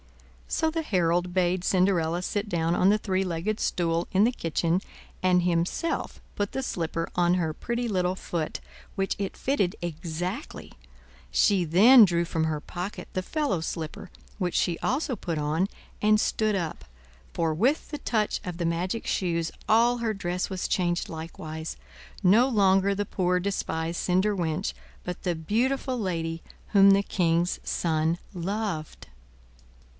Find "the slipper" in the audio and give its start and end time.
6.53-7.07